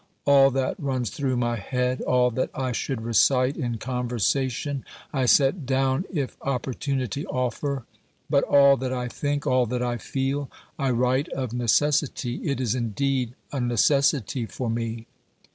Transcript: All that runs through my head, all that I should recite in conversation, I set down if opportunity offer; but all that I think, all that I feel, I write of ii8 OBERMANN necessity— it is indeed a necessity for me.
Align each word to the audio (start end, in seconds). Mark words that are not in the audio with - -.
All 0.25 0.49
that 0.49 0.79
runs 0.79 1.11
through 1.11 1.37
my 1.37 1.57
head, 1.57 2.01
all 2.01 2.31
that 2.31 2.49
I 2.55 2.71
should 2.71 3.03
recite 3.03 3.55
in 3.55 3.77
conversation, 3.77 4.83
I 5.13 5.27
set 5.27 5.63
down 5.63 6.05
if 6.11 6.37
opportunity 6.41 7.23
offer; 7.27 7.85
but 8.27 8.43
all 8.45 8.77
that 8.77 8.91
I 8.91 9.07
think, 9.07 9.45
all 9.45 9.67
that 9.67 9.83
I 9.83 9.97
feel, 9.97 10.49
I 10.79 10.89
write 10.89 11.27
of 11.29 11.49
ii8 11.49 11.49
OBERMANN 11.49 11.57
necessity— 11.59 12.35
it 12.51 12.59
is 12.59 12.73
indeed 12.73 13.35
a 13.51 13.61
necessity 13.61 14.47
for 14.47 14.71
me. 14.71 15.05